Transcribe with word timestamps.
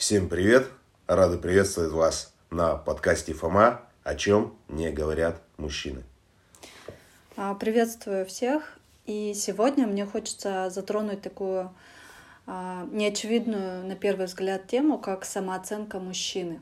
Всем 0.00 0.30
привет! 0.30 0.66
Рады 1.06 1.36
приветствовать 1.36 1.92
вас 1.92 2.32
на 2.48 2.74
подкасте 2.76 3.34
Фома 3.34 3.82
«О 4.02 4.14
чем 4.14 4.56
не 4.66 4.90
говорят 4.90 5.42
мужчины». 5.58 6.04
А, 7.36 7.54
приветствую 7.54 8.24
всех. 8.24 8.78
И 9.04 9.34
сегодня 9.34 9.86
мне 9.86 10.06
хочется 10.06 10.70
затронуть 10.70 11.20
такую 11.20 11.70
а, 12.46 12.88
неочевидную, 12.90 13.86
на 13.86 13.94
первый 13.94 14.24
взгляд, 14.24 14.66
тему, 14.68 14.96
как 14.96 15.26
самооценка 15.26 15.98
мужчины. 15.98 16.60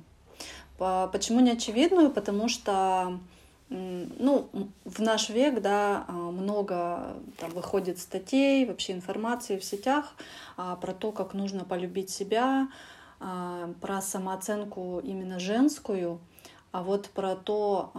Почему 0.76 1.38
неочевидную? 1.38 2.10
Потому 2.10 2.48
что 2.48 3.20
ну, 3.68 4.48
в 4.84 5.00
наш 5.00 5.28
век, 5.28 5.60
да, 5.60 6.06
а, 6.08 6.12
много 6.12 7.14
там 7.38 7.50
выходит 7.50 8.00
статей, 8.00 8.66
вообще 8.66 8.94
информации 8.94 9.58
в 9.58 9.64
сетях 9.64 10.14
а, 10.56 10.74
про 10.74 10.92
то, 10.92 11.12
как 11.12 11.34
нужно 11.34 11.64
полюбить 11.64 12.10
себя, 12.10 12.66
а, 12.66 12.97
про 13.18 14.00
самооценку 14.00 15.00
именно 15.04 15.38
женскую, 15.38 16.20
а 16.70 16.82
вот 16.82 17.08
про 17.10 17.34
то, 17.34 17.92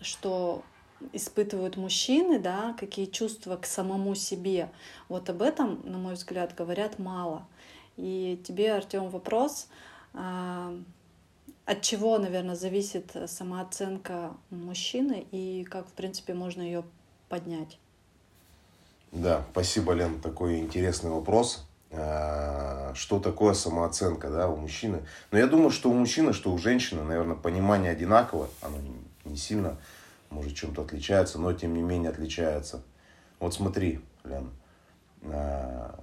что 0.00 0.62
испытывают 1.12 1.76
мужчины, 1.76 2.38
да, 2.38 2.76
какие 2.78 3.06
чувства 3.06 3.56
к 3.56 3.66
самому 3.66 4.14
себе, 4.14 4.70
вот 5.08 5.28
об 5.30 5.42
этом, 5.42 5.80
на 5.84 5.98
мой 5.98 6.14
взгляд, 6.14 6.54
говорят 6.54 6.98
мало. 6.98 7.46
И 7.96 8.40
тебе, 8.46 8.72
Артем, 8.72 9.08
вопрос, 9.08 9.68
от 10.12 11.80
чего, 11.80 12.18
наверное, 12.18 12.54
зависит 12.54 13.16
самооценка 13.26 14.34
мужчины 14.50 15.26
и 15.32 15.64
как, 15.64 15.88
в 15.88 15.92
принципе, 15.92 16.34
можно 16.34 16.62
ее 16.62 16.84
поднять? 17.28 17.78
Да, 19.10 19.44
спасибо, 19.50 19.92
Лен, 19.92 20.20
такой 20.20 20.60
интересный 20.60 21.10
вопрос. 21.10 21.66
А, 21.94 22.92
что 22.94 23.20
такое 23.20 23.52
самооценка 23.54 24.30
да, 24.30 24.48
у 24.48 24.56
мужчины? 24.56 25.02
Но 25.30 25.38
я 25.38 25.46
думаю, 25.46 25.70
что 25.70 25.90
у 25.90 25.94
мужчины, 25.94 26.32
что 26.32 26.52
у 26.52 26.58
женщины, 26.58 27.02
наверное, 27.02 27.36
понимание 27.36 27.92
одинаково. 27.92 28.48
Оно 28.62 28.78
не 29.24 29.36
сильно, 29.36 29.76
может, 30.30 30.54
чем-то 30.54 30.82
отличается, 30.82 31.38
но 31.38 31.52
тем 31.52 31.74
не 31.74 31.82
менее 31.82 32.10
отличается. 32.10 32.82
Вот 33.38 33.52
смотри, 33.52 34.00
Лен, 34.24 34.50
а, 35.24 35.98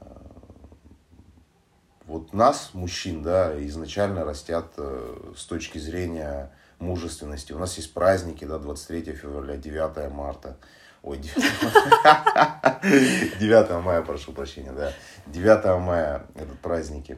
вот 2.05 2.33
нас, 2.33 2.71
мужчин, 2.73 3.21
да, 3.21 3.53
изначально 3.67 4.25
растят 4.25 4.73
э, 4.77 5.33
с 5.37 5.45
точки 5.45 5.77
зрения 5.77 6.51
мужественности. 6.79 7.53
У 7.53 7.59
нас 7.59 7.77
есть 7.77 7.93
праздники, 7.93 8.45
да, 8.45 8.57
23 8.57 9.13
февраля, 9.13 9.57
9 9.57 10.11
марта. 10.11 10.57
Ой, 11.01 11.17
9 11.17 13.69
мая, 13.83 14.01
прошу 14.01 14.33
прощения, 14.33 14.71
да. 14.71 14.93
9 15.27 15.81
мая 15.81 16.25
это 16.35 16.53
праздники. 16.61 17.17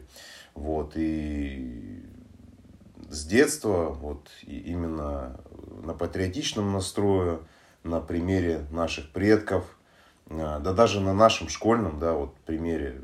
Вот, 0.54 0.94
и 0.96 2.04
с 3.09 3.26
детства, 3.26 3.90
вот 3.90 4.30
именно 4.44 5.40
на 5.84 5.94
патриотичном 5.94 6.74
настрое, 6.74 7.40
на 7.84 8.02
примере 8.02 8.66
наших 8.70 9.12
предков, 9.12 9.66
э, 10.28 10.59
да 10.62 10.74
даже 10.74 11.02
на 11.02 11.14
нашем 11.14 11.50
школьном, 11.50 12.00
да, 12.00 12.14
вот 12.14 12.36
примере 12.46 13.02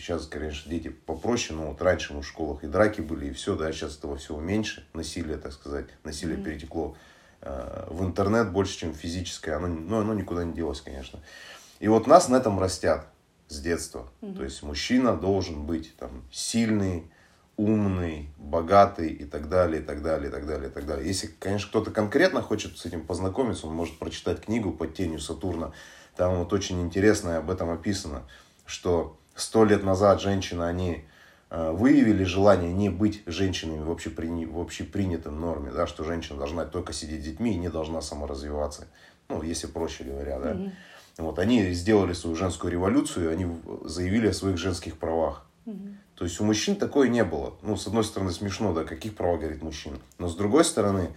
Сейчас, 0.00 0.26
конечно, 0.26 0.70
дети 0.70 0.88
попроще, 0.88 1.58
но 1.58 1.66
вот 1.66 1.82
раньше 1.82 2.14
мы 2.14 2.22
в 2.22 2.26
школах 2.26 2.64
и 2.64 2.66
драки 2.66 3.02
были, 3.02 3.26
и 3.26 3.32
все, 3.32 3.54
да, 3.54 3.70
сейчас 3.70 3.98
этого 3.98 4.16
всего 4.16 4.40
меньше, 4.40 4.86
насилие, 4.94 5.36
так 5.36 5.52
сказать, 5.52 5.88
насилие 6.04 6.38
mm-hmm. 6.38 6.44
перетекло 6.44 6.96
в 7.42 8.04
интернет 8.04 8.52
больше, 8.52 8.78
чем 8.78 8.94
физическое, 8.94 9.56
оно, 9.56 9.68
ну, 9.68 10.00
оно 10.00 10.14
никуда 10.14 10.44
не 10.44 10.52
делось, 10.52 10.80
конечно. 10.80 11.20
И 11.78 11.88
вот 11.88 12.06
нас 12.06 12.28
на 12.28 12.36
этом 12.36 12.60
растят 12.60 13.06
с 13.48 13.60
детства. 13.60 14.08
Mm-hmm. 14.20 14.36
То 14.36 14.44
есть 14.44 14.62
мужчина 14.62 15.16
должен 15.16 15.66
быть 15.66 15.96
там 15.96 16.22
сильный, 16.30 17.10
умный, 17.56 18.30
богатый 18.38 19.08
и 19.08 19.24
так 19.24 19.48
далее, 19.48 19.82
и 19.82 19.84
так 19.84 20.02
далее, 20.02 20.28
и 20.28 20.32
так 20.32 20.46
далее, 20.46 20.68
и 20.70 20.72
так 20.72 20.86
далее. 20.86 21.06
Если, 21.06 21.26
конечно, 21.26 21.68
кто-то 21.68 21.90
конкретно 21.90 22.42
хочет 22.42 22.78
с 22.78 22.86
этим 22.86 23.06
познакомиться, 23.06 23.66
он 23.66 23.74
может 23.74 23.98
прочитать 23.98 24.40
книгу 24.40 24.72
«Под 24.72 24.94
тенью 24.94 25.18
Сатурна». 25.18 25.72
Там 26.16 26.38
вот 26.38 26.52
очень 26.52 26.80
интересно 26.80 27.38
об 27.38 27.50
этом 27.50 27.70
описано, 27.70 28.22
что 28.66 29.18
сто 29.34 29.64
лет 29.64 29.82
назад 29.82 30.20
женщины, 30.20 30.62
они 30.62 30.92
э, 30.92 31.02
выявили 31.50 32.24
желание 32.24 32.72
не 32.72 32.90
быть 32.90 33.22
женщинами 33.26 33.82
в, 33.82 33.90
общепри... 33.90 34.46
в 34.46 34.60
общепринятом 34.60 35.40
норме, 35.40 35.72
да, 35.72 35.86
что 35.86 36.04
женщина 36.04 36.38
должна 36.38 36.64
только 36.64 36.92
сидеть 36.92 37.22
с 37.22 37.24
детьми 37.24 37.52
и 37.52 37.58
не 37.58 37.68
должна 37.68 38.00
саморазвиваться. 38.02 38.86
Ну, 39.28 39.42
если 39.42 39.66
проще 39.66 40.04
говоря, 40.04 40.38
да. 40.38 40.52
Mm-hmm. 40.52 40.70
Вот, 41.18 41.38
они 41.38 41.72
сделали 41.72 42.12
свою 42.12 42.36
женскую 42.36 42.72
революцию, 42.72 43.30
они 43.30 43.46
заявили 43.84 44.28
о 44.28 44.32
своих 44.32 44.58
женских 44.58 44.96
правах. 44.96 45.44
Mm-hmm. 45.66 45.94
То 46.14 46.24
есть 46.24 46.40
у 46.40 46.44
мужчин 46.44 46.76
такое 46.76 47.08
не 47.08 47.24
было. 47.24 47.54
Ну, 47.62 47.76
с 47.76 47.86
одной 47.86 48.04
стороны, 48.04 48.30
смешно, 48.30 48.72
да, 48.72 48.84
каких 48.84 49.16
прав 49.16 49.38
говорит 49.38 49.62
мужчина. 49.62 49.96
Но 50.18 50.28
с 50.28 50.36
другой 50.36 50.64
стороны, 50.64 51.10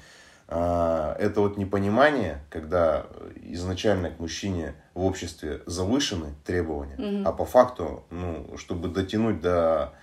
а, 0.47 1.16
это 1.19 1.41
вот 1.41 1.57
непонимание, 1.57 2.41
когда 2.49 3.07
изначально 3.35 4.11
к 4.11 4.19
мужчине 4.19 4.75
в 4.93 5.03
обществе 5.03 5.61
завышены 5.66 6.33
требования, 6.45 6.95
mm-hmm. 6.95 7.23
а 7.25 7.31
по 7.31 7.45
факту, 7.45 8.03
ну, 8.11 8.57
чтобы 8.57 8.88
дотянуть 8.88 9.41
до 9.41 9.93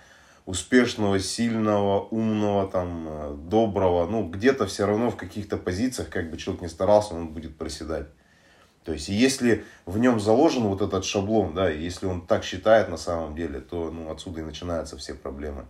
успешного, 0.45 1.19
сильного, 1.19 2.01
умного, 2.07 2.69
там, 2.69 3.49
доброго, 3.49 4.07
ну, 4.07 4.27
где-то 4.27 4.65
все 4.65 4.85
равно 4.85 5.09
в 5.11 5.17
каких-то 5.17 5.57
позициях, 5.57 6.09
как 6.09 6.29
бы 6.31 6.37
человек 6.37 6.63
ни 6.63 6.67
старался, 6.67 7.15
он 7.15 7.29
будет 7.29 7.57
проседать. 7.57 8.07
То 8.83 8.93
есть, 8.93 9.09
если 9.09 9.63
в 9.85 9.99
нем 9.99 10.19
заложен 10.19 10.63
вот 10.63 10.81
этот 10.81 11.05
шаблон, 11.05 11.53
да, 11.53 11.69
если 11.69 12.07
он 12.07 12.25
так 12.25 12.43
считает 12.43 12.89
на 12.89 12.97
самом 12.97 13.35
деле, 13.35 13.59
то 13.59 13.91
ну, 13.91 14.11
отсюда 14.11 14.41
и 14.41 14.43
начинаются 14.43 14.97
все 14.97 15.13
проблемы. 15.13 15.65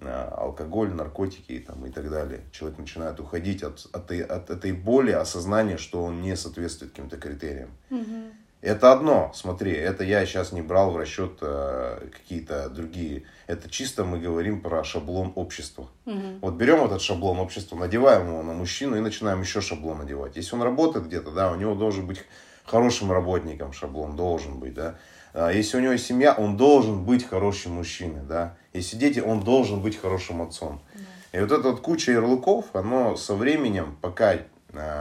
Э, 0.00 0.28
алкоголь, 0.32 0.92
наркотики 0.92 1.64
там, 1.66 1.86
и 1.86 1.90
так 1.90 2.10
далее. 2.10 2.42
Человек 2.52 2.78
начинает 2.78 3.18
уходить 3.18 3.62
от, 3.62 3.86
от, 3.92 4.10
от 4.10 4.50
этой 4.50 4.72
боли, 4.72 5.12
осознания, 5.12 5.78
что 5.78 6.02
он 6.02 6.20
не 6.20 6.36
соответствует 6.36 6.90
каким-то 6.90 7.16
критериям. 7.16 7.70
Угу. 7.90 8.30
Это 8.66 8.92
одно, 8.92 9.30
смотри, 9.32 9.72
это 9.72 10.02
я 10.02 10.26
сейчас 10.26 10.50
не 10.50 10.60
брал 10.60 10.90
в 10.90 10.96
расчет 10.96 11.38
э, 11.40 12.08
какие-то 12.12 12.68
другие. 12.68 13.22
Это 13.46 13.70
чисто 13.70 14.04
мы 14.04 14.18
говорим 14.18 14.60
про 14.60 14.82
шаблон 14.82 15.32
общества. 15.36 15.86
Угу. 16.04 16.40
Вот 16.42 16.54
берем 16.54 16.84
этот 16.84 17.00
шаблон 17.00 17.38
общества, 17.38 17.76
надеваем 17.76 18.26
его 18.26 18.42
на 18.42 18.54
мужчину 18.54 18.96
и 18.96 19.00
начинаем 19.00 19.40
еще 19.40 19.60
шаблон 19.60 19.98
надевать. 19.98 20.34
Если 20.34 20.56
он 20.56 20.62
работает 20.62 21.06
где-то, 21.06 21.30
да, 21.30 21.52
у 21.52 21.54
него 21.54 21.76
должен 21.76 22.08
быть 22.08 22.24
хорошим 22.64 23.12
работником 23.12 23.72
шаблон, 23.72 24.16
должен 24.16 24.58
быть, 24.58 24.74
да. 24.74 24.96
А 25.32 25.50
если 25.50 25.76
у 25.76 25.80
него 25.80 25.96
семья, 25.96 26.34
он 26.34 26.56
должен 26.56 27.04
быть 27.04 27.24
хорошим 27.24 27.74
мужчиной, 27.74 28.22
да. 28.28 28.56
Если 28.72 28.96
дети, 28.96 29.20
он 29.20 29.44
должен 29.44 29.80
быть 29.80 29.96
хорошим 29.96 30.42
отцом. 30.42 30.82
Да. 30.92 31.38
И 31.38 31.40
вот 31.40 31.52
эта 31.52 31.70
вот 31.70 31.82
куча 31.82 32.10
ярлыков, 32.10 32.64
оно 32.72 33.14
со 33.14 33.36
временем, 33.36 33.96
пока 34.00 34.38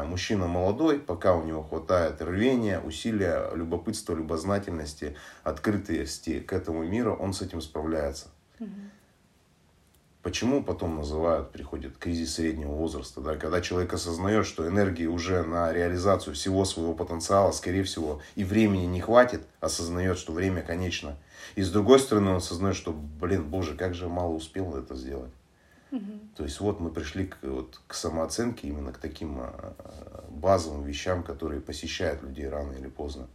мужчина 0.06 0.48
молодой, 0.48 1.00
пока 1.00 1.36
у 1.36 1.44
него 1.44 1.64
хватает 1.64 2.22
рвения, 2.22 2.80
усилия, 2.80 3.50
любопытства, 3.54 4.16
любознательности, 4.16 5.16
открытости 5.44 6.40
к 6.40 6.54
этому 6.54 6.84
миру, 6.84 7.16
он 7.20 7.34
с 7.34 7.42
этим 7.42 7.62
справляется. 7.62 8.28
Угу. 8.60 8.70
Почему 10.26 10.64
потом 10.64 10.96
называют, 10.96 11.52
приходит 11.52 12.00
кризис 12.00 12.34
среднего 12.34 12.72
возраста, 12.72 13.22
да, 13.22 13.36
когда 13.36 13.62
человек 13.62 13.94
осознает, 13.94 14.48
что 14.48 14.68
энергии 14.68 15.06
уже 15.06 15.44
на 15.44 15.72
реализацию 15.72 16.34
всего 16.34 16.66
своего 16.66 16.96
потенциала, 16.96 17.52
скорее 17.52 17.84
всего, 17.84 18.22
и 18.34 18.44
времени 18.44 18.86
не 18.88 19.02
хватит, 19.02 19.44
осознает, 19.60 20.18
что 20.18 20.34
время 20.34 20.64
конечно. 20.64 21.16
И 21.54 21.62
с 21.62 21.70
другой 21.70 22.00
стороны, 22.00 22.32
он 22.32 22.38
осознает, 22.38 22.76
что, 22.76 22.92
блин, 22.92 23.44
боже, 23.44 23.76
как 23.76 23.94
же 23.94 24.10
мало 24.10 24.34
успел 24.34 24.76
это 24.76 24.96
сделать. 24.96 25.32
То 26.36 26.44
есть 26.44 26.60
вот 26.60 26.80
мы 26.80 26.90
пришли 26.90 27.28
к, 27.28 27.38
вот, 27.42 27.80
к 27.88 27.94
самооценке, 27.94 28.68
именно 28.68 28.92
к 28.92 28.98
таким 28.98 29.40
а, 29.40 29.76
базовым 30.30 30.84
вещам, 30.84 31.24
которые 31.24 31.62
посещают 31.62 32.22
людей 32.24 32.50
рано 32.50 32.74
или 32.74 32.88
поздно. 32.88 33.28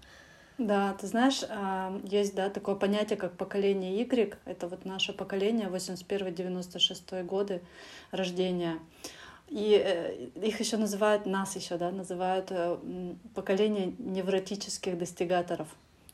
Да, 0.58 0.92
ты 1.00 1.06
знаешь, 1.06 1.42
а, 1.48 1.98
есть 2.04 2.34
да, 2.34 2.50
такое 2.50 2.74
понятие, 2.74 3.16
как 3.16 3.32
поколение 3.36 3.98
Y. 3.98 4.36
Это 4.44 4.68
вот 4.68 4.84
наше 4.84 5.14
поколение, 5.14 5.68
81-96 5.68 7.22
годы 7.24 7.62
рождения. 8.10 8.78
И 9.50 9.82
э, 9.84 10.28
их 10.46 10.60
еще 10.60 10.76
называют, 10.76 11.26
нас 11.26 11.56
еще, 11.56 11.76
да, 11.76 11.90
называют 11.90 12.48
э, 12.50 12.78
поколение 13.34 13.94
невротических 13.98 14.96
достигаторов. 14.96 15.66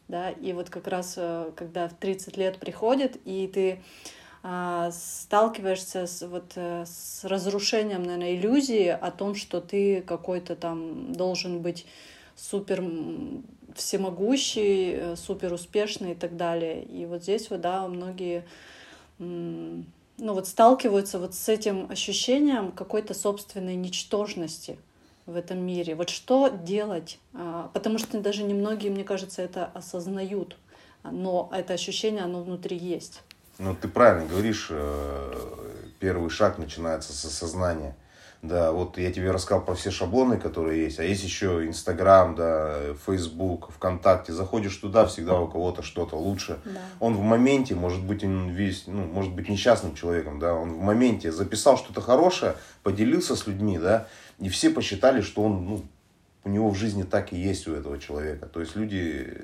Да? 0.09 0.31
И 0.31 0.55
вот 0.55 0.71
как 0.71 0.87
раз, 0.87 1.15
э, 1.19 1.51
когда 1.55 1.89
в 1.89 1.95
30 1.95 2.37
лет 2.39 2.59
приходит, 2.59 3.19
и 3.27 3.47
ты 3.47 3.83
сталкиваешься 4.93 6.07
с, 6.07 6.27
вот, 6.27 6.53
с 6.57 7.25
разрушением, 7.25 8.03
наверное, 8.03 8.37
иллюзии 8.37 8.87
о 8.87 9.11
том, 9.11 9.35
что 9.35 9.61
ты 9.61 10.03
какой-то 10.03 10.55
там 10.55 11.13
должен 11.13 11.63
быть 11.63 11.87
супер 12.37 12.85
всемогущий, 13.75 14.93
э, 14.93 15.17
супер 15.17 15.53
успешный 15.53 16.13
и 16.13 16.15
так 16.15 16.37
далее. 16.37 16.85
И 16.85 17.07
вот 17.07 17.23
здесь 17.23 17.51
вот, 17.51 17.61
да, 17.61 17.87
многие 17.89 18.45
ну, 19.19 19.85
вот 20.19 20.47
сталкиваются 20.47 21.19
вот 21.19 21.35
с 21.35 21.49
этим 21.49 21.91
ощущением 21.91 22.73
какой-то 22.73 23.15
собственной 23.15 23.77
ничтожности 23.77 24.79
в 25.27 25.37
этом 25.37 25.59
мире. 25.59 25.95
Вот 25.95 26.11
что 26.11 26.49
делать? 26.49 27.19
А, 27.35 27.71
потому 27.73 27.99
что 27.99 28.21
даже 28.21 28.43
немногие, 28.43 28.93
мне 28.93 29.05
кажется, 29.05 29.43
это 29.43 29.67
осознают. 29.67 30.57
Но 31.03 31.51
это 31.53 31.75
ощущение, 31.75 32.23
оно 32.23 32.43
внутри 32.43 32.77
есть. 32.77 33.23
Ну, 33.59 33.75
ты 33.75 33.89
правильно 33.89 34.27
говоришь. 34.27 34.69
Э, 34.71 35.33
первый 35.99 36.31
шаг 36.31 36.59
начинается 36.59 37.13
с 37.13 37.25
осознания. 37.25 37.97
Да, 38.43 38.71
вот 38.71 38.99
я 38.99 39.11
тебе 39.13 39.31
рассказал 39.31 39.65
про 39.65 39.75
все 39.75 39.91
шаблоны, 39.91 40.37
которые 40.37 40.85
есть. 40.85 41.01
А 41.01 41.03
есть 41.03 41.25
еще 41.25 41.67
Инстаграм, 41.67 42.35
да, 42.35 42.79
Фейсбук, 43.07 43.71
ВКонтакте. 43.73 44.33
Заходишь 44.33 44.77
туда, 44.77 45.07
всегда 45.07 45.41
у 45.41 45.49
кого-то 45.49 45.83
что-то 45.83 46.17
лучше. 46.17 46.59
Да. 46.65 46.81
Он 47.01 47.15
в 47.15 47.23
моменте, 47.23 47.75
может 47.75 48.05
быть, 48.05 48.23
он 48.23 48.51
весь, 48.51 48.85
ну, 48.87 49.05
может 49.05 49.33
быть, 49.33 49.49
несчастным 49.49 49.95
человеком, 49.95 50.39
да, 50.39 50.55
он 50.55 50.75
в 50.75 50.81
моменте 50.81 51.33
записал 51.33 51.79
что-то 51.79 52.01
хорошее, 52.01 52.55
поделился 52.83 53.35
с 53.37 53.47
людьми, 53.47 53.79
да, 53.79 54.07
и 54.39 54.49
все 54.49 54.71
посчитали, 54.71 55.23
что 55.23 55.43
он, 55.43 55.65
ну, 55.65 55.85
у 56.47 56.49
него 56.49 56.71
в 56.71 56.77
жизни 56.77 57.03
так 57.03 57.33
и 57.33 57.37
есть 57.37 57.67
у 57.67 57.75
этого 57.75 57.99
человека. 57.99 58.47
То 58.47 58.61
есть 58.61 58.77
люди 58.77 59.37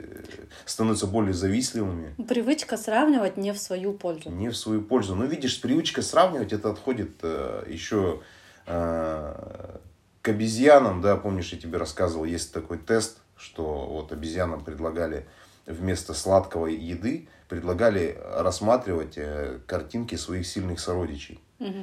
становятся 0.64 1.08
более 1.08 1.34
завистливыми. 1.34 2.14
Привычка 2.28 2.76
сравнивать 2.76 3.36
не 3.36 3.52
в 3.52 3.58
свою 3.58 3.92
пользу. 3.92 4.30
Не 4.30 4.50
в 4.50 4.56
свою 4.56 4.82
пользу. 4.82 5.16
Но 5.16 5.24
видишь, 5.24 5.60
привычка 5.60 6.00
сравнивать, 6.00 6.52
это 6.52 6.70
отходит 6.70 7.10
э, 7.22 7.64
еще 7.66 8.20
э, 8.66 9.78
к 10.22 10.28
обезьянам, 10.28 11.00
да, 11.00 11.16
помнишь, 11.16 11.52
я 11.52 11.58
тебе 11.58 11.76
рассказывал, 11.76 12.24
есть 12.24 12.52
такой 12.52 12.78
тест, 12.78 13.18
что 13.36 13.64
вот 13.64 14.12
обезьянам 14.12 14.62
предлагали 14.62 15.26
вместо 15.66 16.14
сладкой 16.14 16.76
еды, 16.76 17.28
предлагали 17.48 18.16
рассматривать 18.36 19.14
э, 19.16 19.58
картинки 19.66 20.14
своих 20.14 20.46
сильных 20.46 20.78
сородичей. 20.78 21.40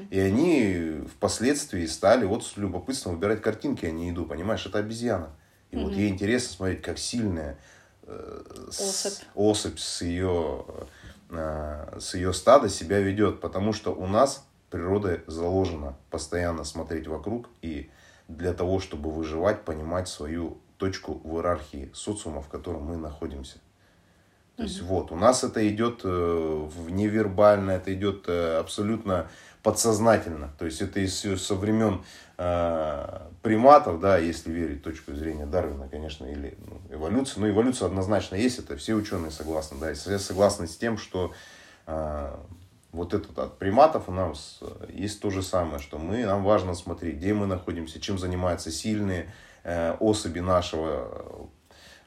И 0.09 0.19
они 0.19 1.01
впоследствии 1.07 1.85
стали 1.85 2.25
вот 2.25 2.45
с 2.45 2.57
любопытством 2.57 3.15
выбирать 3.15 3.41
картинки, 3.41 3.85
а 3.85 3.91
не 3.91 4.09
еду, 4.09 4.25
понимаешь, 4.25 4.65
это 4.65 4.79
обезьяна. 4.79 5.29
И 5.71 5.77
вот 5.77 5.93
ей 5.93 6.09
интересно 6.09 6.53
смотреть, 6.53 6.81
как 6.81 6.97
сильная 6.97 7.57
э, 8.03 8.43
Особь. 8.69 9.13
с, 9.13 9.21
особь 9.35 9.79
с 9.79 10.01
ее, 10.01 10.65
э, 11.29 11.97
с 11.99 12.15
ее 12.15 12.33
стада 12.33 12.69
себя 12.69 12.99
ведет, 12.99 13.39
потому 13.39 13.71
что 13.71 13.93
у 13.93 14.07
нас 14.07 14.45
природой 14.71 15.21
заложено 15.27 15.95
постоянно 16.09 16.63
смотреть 16.63 17.07
вокруг 17.07 17.49
и 17.61 17.89
для 18.27 18.53
того, 18.53 18.79
чтобы 18.79 19.11
выживать, 19.11 19.63
понимать 19.63 20.07
свою 20.07 20.57
точку 20.77 21.21
в 21.23 21.35
иерархии 21.35 21.91
социума, 21.93 22.41
в 22.41 22.47
котором 22.47 22.83
мы 22.83 22.97
находимся. 22.97 23.57
То 24.59 24.63
есть 24.63 24.81
вот, 24.81 25.09
у 25.13 25.15
нас 25.15 25.45
это 25.45 25.65
идет 25.69 26.01
э, 26.03 26.69
невербально, 26.89 27.71
это 27.71 27.93
идет 27.93 28.25
э, 28.27 28.57
абсолютно 28.57 29.29
подсознательно. 29.63 30.49
То 30.59 30.65
есть 30.65 30.81
это 30.81 30.99
из, 30.99 31.17
со 31.41 31.55
времен 31.55 32.03
э, 32.37 33.19
приматов, 33.41 34.01
да, 34.01 34.17
если 34.17 34.51
верить 34.51 34.83
точку 34.83 35.13
зрения 35.13 35.45
Дарвина, 35.45 35.87
конечно, 35.87 36.25
или 36.25 36.57
ну, 36.67 36.81
эволюции. 36.93 37.39
Но 37.39 37.47
эволюция 37.47 37.85
однозначно 37.85 38.35
есть, 38.35 38.59
это 38.59 38.75
все 38.75 38.95
ученые 38.95 39.31
согласны. 39.31 39.77
Да, 39.79 39.93
и 39.93 39.95
согласны 39.95 40.67
с 40.67 40.75
тем, 40.75 40.97
что 40.97 41.31
э, 41.87 42.35
вот 42.91 43.13
этот 43.13 43.39
от 43.39 43.59
приматов 43.59 44.09
у 44.09 44.11
нас 44.11 44.59
есть 44.89 45.21
то 45.21 45.29
же 45.29 45.41
самое, 45.41 45.79
что 45.79 45.97
мы, 45.97 46.25
нам 46.25 46.43
важно 46.43 46.73
смотреть, 46.73 47.15
где 47.15 47.33
мы 47.33 47.45
находимся, 47.45 48.01
чем 48.01 48.19
занимаются 48.19 48.71
сильные 48.71 49.31
э, 49.63 49.93
особи 50.01 50.41
нашего 50.41 51.49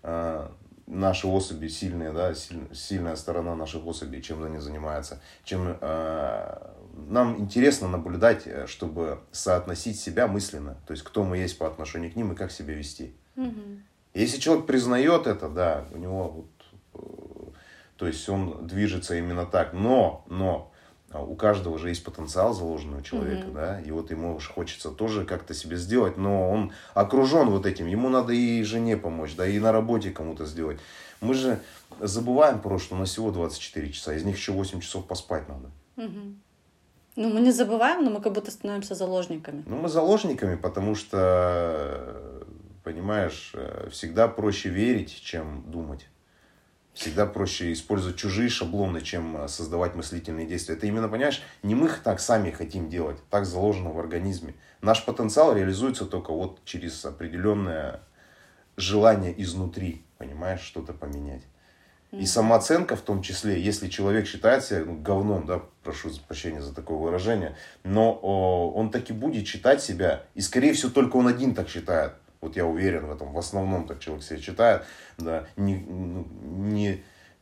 э, 0.02 0.48
наши 0.92 1.26
особи 1.26 1.68
сильные, 1.68 2.12
да, 2.12 2.34
силь, 2.34 2.68
сильная 2.74 3.16
сторона 3.16 3.54
наших 3.54 3.86
особей, 3.86 4.22
чем 4.22 4.42
они 4.44 4.58
занимаются, 4.58 5.20
чем 5.44 5.76
э, 5.80 6.70
нам 7.08 7.38
интересно 7.38 7.88
наблюдать, 7.88 8.46
э, 8.46 8.66
чтобы 8.66 9.20
соотносить 9.32 9.98
себя 9.98 10.26
мысленно, 10.26 10.76
то 10.86 10.92
есть 10.92 11.02
кто 11.02 11.24
мы 11.24 11.38
есть 11.38 11.58
по 11.58 11.66
отношению 11.66 12.12
к 12.12 12.16
ним 12.16 12.32
и 12.32 12.36
как 12.36 12.52
себя 12.52 12.74
вести. 12.74 13.14
Угу. 13.36 13.80
Если 14.14 14.38
человек 14.38 14.66
признает 14.66 15.26
это, 15.26 15.48
да, 15.48 15.86
у 15.92 15.98
него 15.98 16.28
вот, 16.28 16.50
э, 16.94 17.50
то 17.96 18.06
есть 18.06 18.28
он 18.28 18.66
движется 18.66 19.16
именно 19.16 19.46
так, 19.46 19.72
но, 19.72 20.24
но 20.28 20.71
у 21.14 21.34
каждого 21.34 21.78
же 21.78 21.88
есть 21.90 22.04
потенциал 22.04 22.54
заложенный 22.54 22.98
у 22.98 23.02
человека, 23.02 23.48
mm-hmm. 23.48 23.54
да, 23.54 23.80
и 23.80 23.90
вот 23.90 24.10
ему 24.10 24.36
уж 24.36 24.48
хочется 24.48 24.90
тоже 24.90 25.24
как-то 25.24 25.54
себе 25.54 25.76
сделать, 25.76 26.16
но 26.16 26.50
он 26.50 26.72
окружен 26.94 27.50
вот 27.50 27.66
этим, 27.66 27.86
ему 27.86 28.08
надо 28.08 28.32
и 28.32 28.62
жене 28.62 28.96
помочь, 28.96 29.34
да, 29.36 29.46
и 29.46 29.58
на 29.58 29.72
работе 29.72 30.10
кому-то 30.10 30.46
сделать. 30.46 30.78
Мы 31.20 31.34
же 31.34 31.60
забываем 32.00 32.60
просто, 32.60 32.86
что 32.86 32.94
у 32.96 32.98
нас 32.98 33.10
всего 33.10 33.30
24 33.30 33.92
часа, 33.92 34.14
из 34.14 34.24
них 34.24 34.36
еще 34.36 34.52
8 34.52 34.80
часов 34.80 35.06
поспать 35.06 35.48
надо. 35.48 35.70
Mm-hmm. 35.96 36.34
Ну, 37.16 37.28
мы 37.28 37.40
не 37.40 37.52
забываем, 37.52 38.04
но 38.04 38.10
мы 38.10 38.22
как 38.22 38.32
будто 38.32 38.50
становимся 38.50 38.94
заложниками. 38.94 39.62
Ну, 39.66 39.76
мы 39.76 39.88
заложниками, 39.90 40.56
потому 40.56 40.94
что, 40.94 42.42
понимаешь, 42.84 43.54
всегда 43.90 44.28
проще 44.28 44.70
верить, 44.70 45.20
чем 45.22 45.62
думать. 45.70 46.06
Всегда 46.94 47.26
проще 47.26 47.72
использовать 47.72 48.16
чужие 48.16 48.50
шаблоны, 48.50 49.00
чем 49.00 49.36
э, 49.36 49.48
создавать 49.48 49.94
мыслительные 49.94 50.46
действия. 50.46 50.74
Это 50.74 50.86
именно, 50.86 51.08
понимаешь, 51.08 51.42
не 51.62 51.74
мы 51.74 51.88
так 51.88 52.20
сами 52.20 52.50
хотим 52.50 52.90
делать, 52.90 53.16
так 53.30 53.46
заложено 53.46 53.90
в 53.90 53.98
организме. 53.98 54.54
Наш 54.82 55.04
потенциал 55.04 55.56
реализуется 55.56 56.04
только 56.04 56.32
вот 56.32 56.62
через 56.64 57.02
определенное 57.04 58.00
желание 58.76 59.34
изнутри, 59.42 60.02
понимаешь, 60.18 60.60
что-то 60.60 60.92
поменять. 60.92 61.42
И 62.12 62.26
самооценка 62.26 62.94
в 62.94 63.00
том 63.00 63.22
числе, 63.22 63.58
если 63.58 63.88
человек 63.88 64.26
считает 64.26 64.62
себя 64.62 64.84
ну, 64.84 64.98
говном, 64.98 65.46
да, 65.46 65.62
прошу 65.82 66.10
прощения 66.28 66.60
за 66.60 66.74
такое 66.74 66.98
выражение, 66.98 67.56
но 67.84 68.18
о, 68.20 68.70
он 68.70 68.90
таки 68.90 69.14
будет 69.14 69.46
считать 69.46 69.82
себя, 69.82 70.24
и 70.34 70.42
скорее 70.42 70.74
всего 70.74 70.92
только 70.92 71.16
он 71.16 71.26
один 71.26 71.54
так 71.54 71.70
считает. 71.70 72.12
Вот 72.42 72.54
я 72.56 72.66
уверен 72.66 73.06
в 73.06 73.12
этом, 73.12 73.32
в 73.32 73.38
основном 73.38 73.86
так 73.86 74.00
человек 74.00 74.24
себя 74.24 74.40
читает, 74.40 74.84
да, 75.16 75.46
не, 75.56 75.76
ну, 75.76 76.26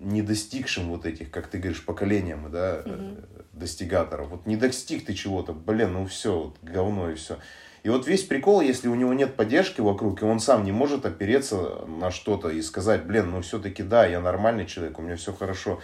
не, 0.01 0.23
достигшим 0.23 0.89
вот 0.89 1.07
этих, 1.07 1.31
как 1.31 1.47
ты 1.47 1.59
говоришь, 1.59 1.85
поколениям, 1.85 2.51
да, 2.51 2.83
угу. 2.85 3.17
достигаторов. 3.53 4.29
Вот 4.29 4.47
не 4.47 4.57
достиг 4.57 5.05
ты 5.05 5.15
чего-то, 5.15 5.53
блин, 5.53 5.93
ну 5.93 6.07
все, 6.07 6.37
вот, 6.39 6.57
говно 6.63 7.11
и 7.11 7.15
все. 7.15 7.39
И 7.83 7.89
вот 7.89 8.07
весь 8.07 8.25
прикол, 8.25 8.61
если 8.61 8.89
у 8.89 8.95
него 8.95 9.13
нет 9.15 9.37
поддержки 9.37 9.81
вокруг, 9.81 10.23
и 10.23 10.25
он 10.25 10.41
сам 10.41 10.65
не 10.65 10.73
может 10.73 11.07
опереться 11.07 11.85
на 11.87 12.11
что-то 12.11 12.49
и 12.49 12.61
сказать, 12.63 13.05
блин, 13.05 13.31
ну 13.31 13.43
все-таки 13.43 13.83
да, 13.83 14.07
я 14.07 14.21
нормальный 14.21 14.67
человек, 14.67 14.99
у 14.99 15.03
меня 15.03 15.17
все 15.17 15.33
хорошо, 15.33 15.81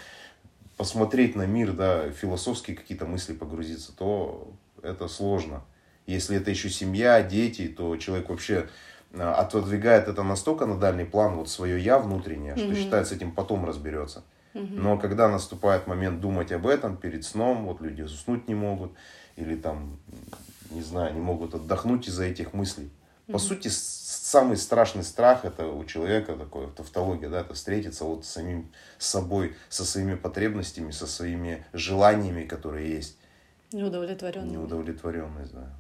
посмотреть 0.77 1.37
на 1.37 1.47
мир, 1.47 1.73
да, 1.73 2.11
философские 2.11 2.77
какие-то 2.77 3.07
мысли 3.07 3.33
погрузиться, 3.33 3.97
то 3.97 4.53
это 4.83 5.09
сложно. 5.09 5.63
Если 6.07 6.37
это 6.37 6.51
еще 6.51 6.71
семья, 6.71 7.23
дети, 7.23 7.67
то 7.67 7.97
человек 7.97 8.29
вообще 8.29 8.69
отодвигает 9.21 10.09
это 10.09 10.23
настолько 10.23 10.67
на 10.67 10.79
дальний 10.79 11.05
план, 11.05 11.37
вот 11.37 11.49
свое 11.49 11.81
я 11.83 11.99
внутреннее, 11.99 12.55
mm-hmm. 12.55 12.67
что 12.67 12.75
считает 12.75 13.07
с 13.09 13.13
этим 13.13 13.33
потом 13.33 13.65
разберется. 13.65 14.25
Mm-hmm. 14.55 14.81
Но 14.81 14.99
когда 14.99 15.29
наступает 15.29 15.87
момент 15.87 16.21
думать 16.21 16.53
об 16.53 16.67
этом 16.67 16.97
перед 16.97 17.25
сном, 17.25 17.67
вот 17.67 17.81
люди 17.81 18.03
заснуть 18.03 18.49
не 18.49 18.55
могут, 18.55 18.93
или 19.37 19.55
там, 19.57 19.99
не 20.71 20.83
знаю, 20.83 21.15
не 21.15 21.21
могут 21.21 21.55
отдохнуть 21.55 22.09
из-за 22.09 22.25
этих 22.25 22.53
мыслей. 22.53 22.91
Mm-hmm. 23.29 23.33
По 23.33 23.39
сути, 23.39 23.69
самый 23.69 24.57
страшный 24.57 25.05
страх 25.05 25.45
это 25.45 25.67
у 25.67 25.85
человека 25.85 26.35
такой, 26.35 26.69
тавтология, 26.69 27.29
да, 27.29 27.41
это 27.41 27.55
встретиться 27.55 28.05
вот 28.05 28.25
с 28.25 28.29
самим 28.29 28.71
собой, 28.99 29.55
со 29.69 29.85
своими 29.85 30.15
потребностями, 30.15 30.91
со 30.91 31.07
своими 31.07 31.65
желаниями, 31.73 32.45
которые 32.45 32.95
есть. 32.95 33.19
Неудовлетворенность. 33.73 34.53
Неудовлетворенность, 34.53 35.53
да. 35.53 35.71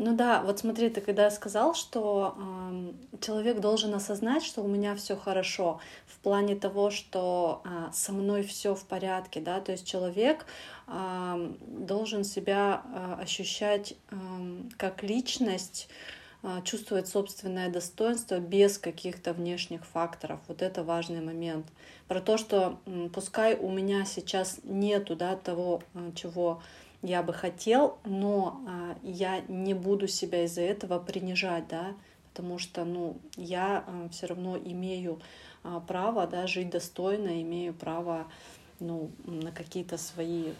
Ну 0.00 0.14
да, 0.14 0.42
вот 0.42 0.60
смотри, 0.60 0.90
ты 0.90 1.00
когда 1.00 1.28
сказал, 1.28 1.74
что 1.74 2.36
э, 2.38 3.18
человек 3.20 3.58
должен 3.58 3.92
осознать, 3.94 4.44
что 4.44 4.62
у 4.62 4.68
меня 4.68 4.94
все 4.94 5.16
хорошо, 5.16 5.80
в 6.06 6.18
плане 6.20 6.54
того, 6.54 6.90
что 6.90 7.62
э, 7.64 7.88
со 7.92 8.12
мной 8.12 8.44
все 8.44 8.76
в 8.76 8.84
порядке, 8.84 9.40
да, 9.40 9.60
то 9.60 9.72
есть 9.72 9.84
человек 9.84 10.46
э, 10.86 11.52
должен 11.66 12.22
себя 12.22 12.82
э, 12.84 13.22
ощущать 13.22 13.96
э, 14.10 14.16
как 14.76 15.02
личность, 15.02 15.88
э, 16.44 16.60
чувствовать 16.62 17.08
собственное 17.08 17.68
достоинство 17.68 18.38
без 18.38 18.78
каких-то 18.78 19.32
внешних 19.32 19.84
факторов. 19.84 20.38
Вот 20.46 20.62
это 20.62 20.84
важный 20.84 21.22
момент. 21.22 21.66
Про 22.06 22.20
то, 22.20 22.38
что 22.38 22.78
э, 22.86 23.08
пускай 23.12 23.56
у 23.56 23.68
меня 23.68 24.04
сейчас 24.04 24.60
нету 24.62 25.16
да, 25.16 25.34
того, 25.34 25.82
э, 25.94 26.12
чего 26.14 26.62
я 27.02 27.22
бы 27.22 27.32
хотел, 27.32 27.98
но 28.04 28.60
а, 28.66 28.96
я 29.02 29.40
не 29.48 29.74
буду 29.74 30.08
себя 30.08 30.44
из-за 30.44 30.62
этого 30.62 30.98
принижать, 30.98 31.68
да, 31.68 31.94
потому 32.32 32.58
что, 32.58 32.84
ну, 32.84 33.18
я 33.36 33.84
а, 33.86 34.08
все 34.10 34.26
равно 34.26 34.58
имею 34.58 35.20
а, 35.62 35.80
право, 35.80 36.26
да, 36.26 36.46
жить 36.46 36.70
достойно, 36.70 37.40
имею 37.42 37.72
право, 37.72 38.26
ну, 38.80 39.10
на 39.24 39.52
какие-то 39.52 39.96
свои 39.98 40.52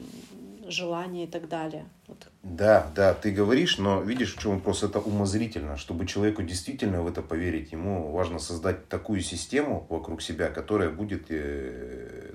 желания 0.66 1.25
и 1.25 1.26
так 1.26 1.49
далее. 1.49 1.87
Вот. 2.07 2.28
Да, 2.42 2.90
да, 2.95 3.14
ты 3.14 3.30
говоришь, 3.30 3.78
но 3.78 4.00
видишь, 4.00 4.35
в 4.35 4.40
чем 4.40 4.57
вопрос? 4.57 4.83
Это 4.83 5.00
умозрительно. 5.00 5.76
Чтобы 5.76 6.07
человеку 6.07 6.42
действительно 6.42 7.02
в 7.02 7.09
это 7.09 7.23
поверить, 7.23 7.73
ему 7.73 8.11
важно 8.11 8.38
создать 8.38 8.88
такую 8.88 9.21
систему 9.21 9.87
вокруг 9.88 10.23
себя, 10.23 10.50
которая 10.50 10.90
будет 10.90 11.26
э, 11.30 12.27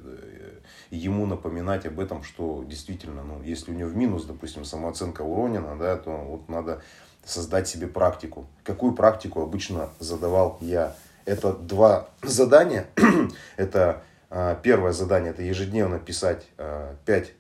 ему 0.90 1.26
напоминать 1.26 1.86
об 1.86 2.00
этом, 2.00 2.24
что 2.24 2.64
действительно, 2.66 3.24
ну, 3.24 3.42
если 3.44 3.72
у 3.72 3.76
него 3.76 3.90
в 3.90 3.96
минус, 3.96 4.26
допустим, 4.26 4.66
самооценка 4.66 5.22
уронена, 5.22 5.78
да, 5.78 5.98
то 5.98 6.12
вот 6.12 6.50
надо 6.50 6.82
создать 7.26 7.68
себе 7.68 7.88
практику. 7.88 8.48
Какую 8.64 8.94
практику 8.94 9.42
обычно 9.42 9.90
задавал 10.00 10.58
я? 10.62 10.96
Это 11.26 11.54
два 11.54 12.10
задания. 12.22 12.88
это 13.58 14.04
а, 14.30 14.56
первое 14.56 14.92
задание, 14.92 15.32
это 15.32 15.42
ежедневно 15.42 16.00
писать 16.00 16.48
а, 16.58 16.96
пять 17.06 17.34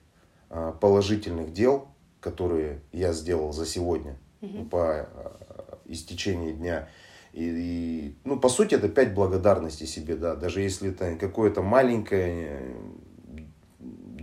а, 0.49 0.71
положительных 0.71 1.53
дел 1.53 1.87
которые 2.23 2.79
я 2.93 3.11
сделал 3.11 3.51
за 3.51 3.65
сегодня 3.65 4.17
угу. 4.41 4.63
по 4.65 5.09
истечении 5.85 6.53
дня. 6.53 6.87
И, 7.33 7.43
и, 7.43 8.15
ну, 8.23 8.39
по 8.39 8.47
сути, 8.47 8.75
это 8.75 8.87
пять 8.87 9.13
благодарностей 9.13 9.87
себе, 9.87 10.15
да. 10.15 10.35
Даже 10.35 10.61
если 10.61 10.91
это 10.91 11.15
какое-то 11.15 11.61
маленькое 11.61 12.75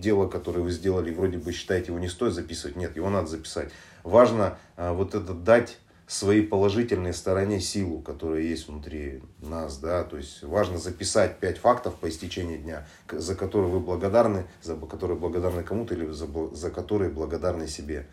дело, 0.00 0.26
которое 0.28 0.60
вы 0.60 0.70
сделали, 0.70 1.12
вроде 1.12 1.38
бы 1.38 1.52
считаете, 1.52 1.88
его 1.88 1.98
не 1.98 2.08
стоит 2.08 2.34
записывать. 2.34 2.76
Нет, 2.76 2.96
его 2.96 3.10
надо 3.10 3.28
записать. 3.28 3.70
Важно 4.02 4.58
а, 4.76 4.92
вот 4.92 5.14
это 5.14 5.34
дать 5.34 5.78
своей 6.10 6.42
положительной 6.42 7.14
стороне 7.14 7.60
силу, 7.60 8.00
которая 8.00 8.40
есть 8.42 8.66
внутри 8.66 9.22
нас, 9.38 9.78
да, 9.78 10.02
то 10.02 10.16
есть 10.16 10.42
важно 10.42 10.76
записать 10.76 11.38
пять 11.38 11.58
фактов 11.58 11.94
по 11.94 12.08
истечении 12.08 12.56
дня, 12.56 12.84
за 13.12 13.36
которые 13.36 13.70
вы 13.70 13.78
благодарны, 13.78 14.46
за 14.60 14.74
которые 14.74 15.16
благодарны 15.16 15.62
кому-то 15.62 15.94
или 15.94 16.06
за, 16.06 16.26
за 16.52 16.70
которые 16.70 17.10
благодарны 17.10 17.68
себе. 17.68 18.08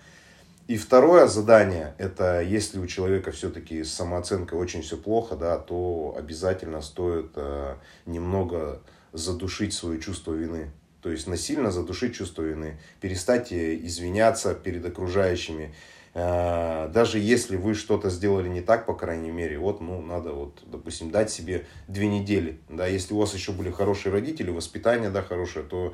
И 0.68 0.78
второе 0.78 1.28
задание, 1.28 1.96
это 1.98 2.42
если 2.42 2.78
у 2.78 2.86
человека 2.86 3.32
все-таки 3.32 3.84
с 3.84 3.94
самооценкой 3.94 4.60
очень 4.60 4.84
все 4.84 4.98
плохо, 4.98 5.36
да, 5.36 5.58
то 5.58 6.14
обязательно 6.20 6.82
стоит 6.82 7.32
э, 7.36 7.78
немного 8.06 8.82
задушить 9.12 9.74
свое 9.74 10.00
чувство 10.00 10.34
вины. 10.34 10.72
То 11.02 11.12
есть 11.12 11.28
насильно 11.28 11.72
задушить 11.72 12.16
чувство 12.16 12.42
вины, 12.42 12.80
перестать 13.02 13.52
э, 13.52 13.76
извиняться 13.76 14.54
перед 14.54 14.86
окружающими, 14.86 15.74
Э, 16.20 16.90
даже 16.92 17.20
если 17.20 17.58
вы 17.58 17.76
что-то 17.76 18.10
сделали 18.10 18.50
не 18.50 18.62
так, 18.62 18.88
по 18.88 18.96
крайней 18.96 19.30
мере, 19.30 19.60
вот, 19.60 19.82
ну, 19.82 20.02
надо 20.02 20.32
вот, 20.34 20.64
допустим, 20.66 21.12
дать 21.12 21.30
себе 21.30 21.68
две 21.88 22.08
недели, 22.08 22.60
да, 22.70 22.88
если 22.88 23.14
у 23.14 23.20
вас 23.20 23.36
еще 23.36 23.52
были 23.52 23.70
хорошие 23.70 24.12
родители, 24.12 24.50
воспитание, 24.50 25.12
да, 25.12 25.22
хорошее, 25.22 25.64
то 25.64 25.94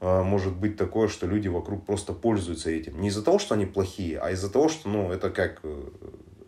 э, 0.00 0.22
может 0.24 0.56
быть 0.56 0.76
такое, 0.76 1.06
что 1.06 1.28
люди 1.28 1.46
вокруг 1.46 1.86
просто 1.86 2.12
пользуются 2.12 2.70
этим. 2.70 3.00
Не 3.00 3.06
из-за 3.06 3.22
того, 3.22 3.38
что 3.38 3.54
они 3.54 3.64
плохие, 3.64 4.18
а 4.18 4.32
из-за 4.32 4.50
того, 4.50 4.68
что, 4.68 4.88
ну, 4.88 5.12
это 5.12 5.30
как 5.30 5.62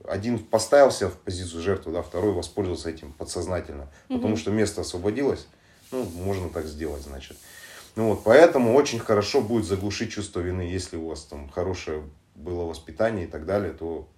один 0.08 0.40
поставился 0.40 1.08
в 1.08 1.16
позицию 1.16 1.62
жертвы, 1.62 1.92
да, 1.92 2.02
второй 2.02 2.32
воспользовался 2.32 2.90
этим 2.90 3.12
подсознательно, 3.12 3.92
угу. 4.08 4.18
потому 4.18 4.36
что 4.36 4.50
место 4.50 4.80
освободилось, 4.80 5.46
ну, 5.92 6.02
можно 6.02 6.48
так 6.48 6.66
сделать, 6.66 7.02
значит. 7.04 7.36
Ну 7.96 8.08
вот, 8.08 8.24
поэтому 8.24 8.74
очень 8.74 8.98
хорошо 8.98 9.40
будет 9.40 9.66
заглушить 9.66 10.12
чувство 10.12 10.40
вины, 10.40 10.62
если 10.62 10.96
у 10.96 11.08
вас 11.08 11.24
там 11.24 11.48
хорошее 11.48 12.02
было 12.34 12.64
воспитание 12.64 13.26
и 13.26 13.28
так 13.28 13.46
далее, 13.46 13.72
то 13.72 14.08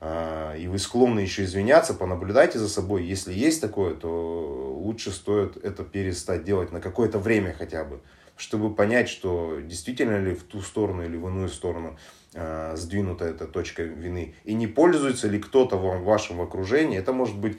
э, 0.00 0.56
и 0.58 0.66
вы 0.66 0.78
склонны 0.78 1.20
еще 1.20 1.44
извиняться, 1.44 1.94
понаблюдайте 1.94 2.58
за 2.58 2.68
собой. 2.68 3.04
Если 3.04 3.32
есть 3.32 3.60
такое, 3.60 3.94
то 3.94 4.74
лучше 4.80 5.12
стоит 5.12 5.56
это 5.56 5.84
перестать 5.84 6.44
делать 6.44 6.72
на 6.72 6.80
какое-то 6.80 7.20
время 7.20 7.54
хотя 7.56 7.84
бы, 7.84 8.00
чтобы 8.36 8.74
понять, 8.74 9.08
что 9.08 9.60
действительно 9.60 10.18
ли 10.18 10.34
в 10.34 10.42
ту 10.42 10.60
сторону 10.60 11.04
или 11.04 11.16
в 11.16 11.28
иную 11.28 11.48
сторону 11.48 11.96
э, 12.34 12.74
сдвинута 12.76 13.26
эта 13.26 13.46
точка 13.46 13.84
вины. 13.84 14.34
И 14.42 14.54
не 14.54 14.66
пользуется 14.66 15.28
ли 15.28 15.38
кто-то 15.38 15.76
в 15.76 16.02
вашем 16.02 16.40
окружении. 16.40 16.98
Это 16.98 17.12
может 17.12 17.36
быть 17.36 17.58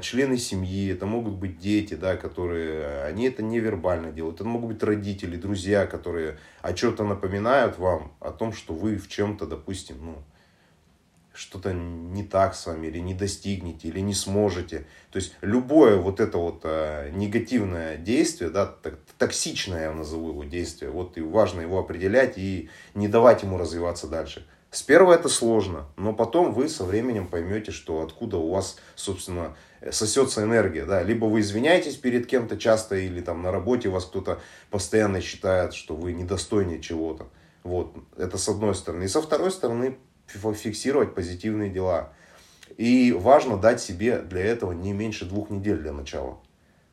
члены 0.00 0.38
семьи, 0.38 0.92
это 0.92 1.06
могут 1.06 1.34
быть 1.34 1.58
дети, 1.58 1.94
да, 1.94 2.16
которые, 2.16 3.02
они 3.04 3.26
это 3.26 3.42
невербально 3.42 4.12
делают, 4.12 4.36
это 4.36 4.48
могут 4.48 4.74
быть 4.74 4.82
родители, 4.82 5.36
друзья, 5.36 5.86
которые 5.86 6.38
о 6.62 6.72
чем-то 6.72 7.04
напоминают 7.04 7.78
вам, 7.78 8.12
о 8.20 8.30
том, 8.30 8.52
что 8.52 8.74
вы 8.74 8.96
в 8.96 9.08
чем-то, 9.08 9.46
допустим, 9.46 9.96
ну, 10.00 10.22
что-то 11.36 11.72
не 11.72 12.24
так 12.24 12.54
с 12.54 12.66
вами, 12.66 12.86
или 12.86 12.98
не 12.98 13.14
достигнете, 13.14 13.88
или 13.88 14.00
не 14.00 14.14
сможете. 14.14 14.86
То 15.10 15.18
есть 15.18 15.34
любое 15.42 15.96
вот 15.96 16.20
это 16.20 16.38
вот 16.38 16.60
а, 16.64 17.10
негативное 17.10 17.96
действие, 17.96 18.50
да, 18.50 18.66
так, 18.66 18.98
токсичное 19.18 19.82
я 19.82 19.92
назову 19.92 20.30
его 20.30 20.44
действие, 20.44 20.90
вот 20.90 21.18
и 21.18 21.20
важно 21.20 21.60
его 21.60 21.78
определять 21.78 22.38
и 22.38 22.70
не 22.94 23.08
давать 23.08 23.42
ему 23.42 23.58
развиваться 23.58 24.06
дальше. 24.06 24.46
С 24.70 24.82
первого 24.82 25.14
это 25.14 25.28
сложно, 25.28 25.86
но 25.96 26.12
потом 26.12 26.52
вы 26.52 26.68
со 26.68 26.84
временем 26.84 27.28
поймете, 27.28 27.70
что 27.70 28.02
откуда 28.02 28.36
у 28.36 28.50
вас, 28.50 28.76
собственно, 28.94 29.56
сосется 29.90 30.42
энергия. 30.42 30.84
Да? 30.84 31.02
Либо 31.02 31.26
вы 31.26 31.40
извиняетесь 31.40 31.96
перед 31.96 32.26
кем-то 32.26 32.58
часто, 32.58 32.96
или 32.96 33.20
там 33.20 33.42
на 33.42 33.50
работе 33.50 33.88
вас 33.88 34.04
кто-то 34.04 34.40
постоянно 34.70 35.20
считает, 35.20 35.72
что 35.72 35.94
вы 35.94 36.12
недостойны 36.12 36.80
чего-то. 36.80 37.28
Вот, 37.62 37.96
это 38.16 38.38
с 38.38 38.48
одной 38.48 38.74
стороны. 38.74 39.04
И 39.04 39.08
со 39.08 39.22
второй 39.22 39.50
стороны, 39.50 39.98
фиксировать 40.26 41.14
позитивные 41.14 41.70
дела. 41.70 42.12
И 42.76 43.12
важно 43.12 43.56
дать 43.56 43.80
себе 43.80 44.18
для 44.18 44.44
этого 44.44 44.72
не 44.72 44.92
меньше 44.92 45.24
двух 45.24 45.50
недель 45.50 45.78
для 45.78 45.92
начала. 45.92 46.38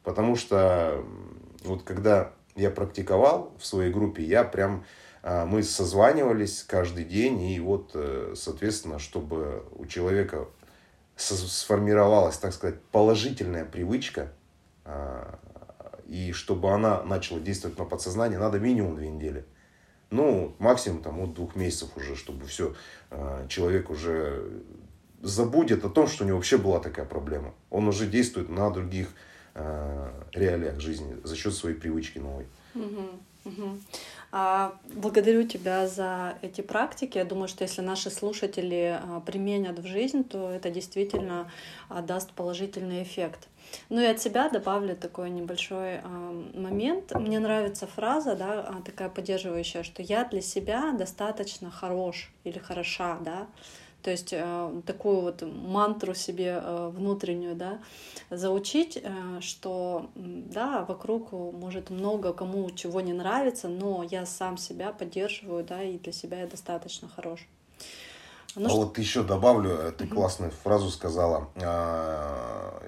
Потому 0.04 0.36
что 0.36 1.04
вот 1.64 1.84
когда 1.84 2.32
я 2.56 2.70
практиковал 2.70 3.54
в 3.60 3.66
своей 3.66 3.92
группе, 3.92 4.24
я 4.24 4.44
прям 4.44 4.86
мы 5.24 5.64
созванивались 5.64 6.64
каждый 6.64 7.06
день, 7.06 7.42
и 7.42 7.60
вот, 7.60 7.92
э, 7.94 8.34
соответственно, 8.36 9.00
чтобы 9.00 9.64
у 9.76 9.86
человека 9.86 10.48
сформировалась, 11.16 12.38
так 12.38 12.54
сказать, 12.54 12.82
положительная 12.92 13.66
привычка, 13.66 14.34
а, 14.86 15.40
и 16.06 16.32
чтобы 16.32 16.72
она 16.72 17.04
начала 17.04 17.40
действовать 17.40 17.78
на 17.78 17.86
подсознание, 17.86 18.40
надо 18.40 18.60
минимум 18.60 18.96
две 18.96 19.10
недели. 19.10 19.46
Ну, 20.10 20.56
максимум 20.60 21.02
там 21.02 21.20
от 21.22 21.34
двух 21.34 21.56
месяцев 21.56 21.96
уже, 21.96 22.16
чтобы 22.16 22.46
все, 22.46 22.76
а, 23.10 23.48
человек 23.48 23.90
уже 23.90 24.64
забудет 25.22 25.86
о 25.86 25.90
том, 25.90 26.08
что 26.08 26.24
у 26.24 26.28
него 26.28 26.38
вообще 26.38 26.58
была 26.58 26.80
такая 26.80 27.06
проблема. 27.06 27.54
Он 27.70 27.88
уже 27.88 28.08
действует 28.08 28.50
на 28.50 28.70
других 28.70 29.10
реалиях 29.56 30.80
жизни 30.80 31.16
за 31.24 31.36
счет 31.36 31.54
своей 31.54 31.76
привычки 31.76 32.18
новой. 32.18 32.48
Угу, 32.74 33.20
угу. 33.46 33.78
А, 34.36 34.74
благодарю 34.96 35.44
тебя 35.44 35.88
за 35.88 36.40
эти 36.42 36.62
практики. 36.62 37.20
Я 37.20 37.26
думаю, 37.26 37.48
что 37.48 37.64
если 37.64 37.82
наши 37.82 38.10
слушатели 38.10 39.00
а, 39.00 39.20
применят 39.20 39.78
в 39.78 39.86
жизнь, 39.86 40.24
то 40.24 40.50
это 40.50 40.72
действительно 40.72 41.52
а, 41.88 42.02
даст 42.02 42.32
положительный 42.32 43.04
эффект. 43.04 43.48
Ну 43.90 44.02
и 44.02 44.06
от 44.06 44.20
себя 44.20 44.50
добавлю 44.50 44.96
такой 44.96 45.30
небольшой 45.30 46.02
момент. 46.54 47.14
Мне 47.16 47.40
нравится 47.40 47.88
фраза, 47.88 48.36
да, 48.36 48.82
такая 48.84 49.10
поддерживающая, 49.10 49.84
что 49.84 50.02
я 50.02 50.26
для 50.26 50.42
себя 50.42 50.92
достаточно 50.92 51.72
хорош 51.72 52.32
или 52.44 52.60
хороша, 52.60 53.18
да. 53.22 53.48
То 54.04 54.12
есть 54.12 54.34
э, 54.34 54.82
такую 54.86 55.22
вот 55.22 55.44
мантру 55.44 56.14
себе 56.14 56.60
э, 56.62 56.92
внутреннюю, 56.94 57.56
да, 57.56 57.80
заучить, 58.30 59.00
э, 59.02 59.40
что, 59.40 60.10
да, 60.16 60.84
вокруг 60.84 61.32
может 61.32 61.90
много 61.90 62.34
кому 62.34 62.70
чего 62.72 63.00
не 63.00 63.14
нравится, 63.14 63.70
но 63.70 64.04
я 64.04 64.26
сам 64.26 64.58
себя 64.58 64.92
поддерживаю, 64.92 65.64
да, 65.64 65.82
и 65.82 65.98
для 65.98 66.12
себя 66.12 66.42
я 66.42 66.48
достаточно 66.48 67.08
хорош. 67.08 67.48
Ну, 68.56 68.66
а 68.66 68.70
что... 68.70 68.78
вот 68.82 68.98
еще 68.98 69.24
добавлю, 69.24 69.94
ты 69.98 70.04
угу. 70.04 70.16
классную 70.16 70.52
фразу 70.52 70.90
сказала. 70.90 71.50
А, 71.64 72.84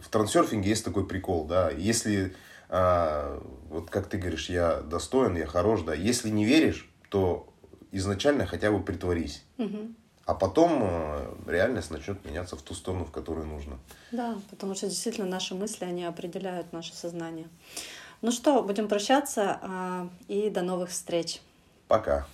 в 0.00 0.08
трансерфинге 0.08 0.70
есть 0.70 0.84
такой 0.84 1.06
прикол, 1.06 1.44
да, 1.44 1.70
если, 1.70 2.34
а, 2.70 3.38
вот 3.68 3.90
как 3.90 4.08
ты 4.08 4.16
говоришь, 4.16 4.48
я 4.48 4.80
достоин, 4.80 5.36
я 5.36 5.46
хорош, 5.46 5.82
да, 5.82 5.92
если 5.92 6.30
не 6.30 6.46
веришь, 6.46 6.90
то 7.10 7.52
изначально 7.92 8.46
хотя 8.46 8.70
бы 8.70 8.82
притворись. 8.82 9.44
Угу. 9.58 9.94
А 10.28 10.34
потом 10.34 10.80
э, 10.82 11.34
реальность 11.46 11.90
начнет 11.90 12.22
меняться 12.26 12.54
в 12.54 12.60
ту 12.60 12.74
сторону, 12.74 13.06
в 13.06 13.10
которую 13.10 13.46
нужно. 13.46 13.78
Да, 14.12 14.36
потому 14.50 14.74
что 14.74 14.86
действительно 14.86 15.26
наши 15.26 15.54
мысли, 15.54 15.86
они 15.86 16.04
определяют 16.04 16.70
наше 16.70 16.92
сознание. 16.92 17.48
Ну 18.20 18.30
что, 18.30 18.62
будем 18.62 18.88
прощаться 18.88 19.58
а, 19.62 20.08
и 20.28 20.50
до 20.50 20.60
новых 20.60 20.90
встреч. 20.90 21.40
Пока. 21.86 22.26